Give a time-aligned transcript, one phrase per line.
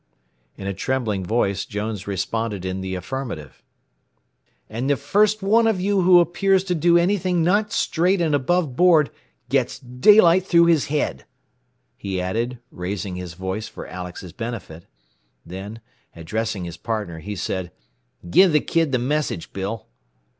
[0.57, 3.61] In a trembling voice Jones responded in the affirmative.
[4.67, 9.11] "And the first one of you who appears to do anything not straight and aboveboard
[9.47, 11.25] gets daylight through his head,"
[11.95, 14.87] he added, raising his voice for Alex's benefit.
[15.45, 15.81] Then,
[16.15, 17.71] addressing his partner, he said:
[18.27, 19.85] "Give the kid the message, Bill."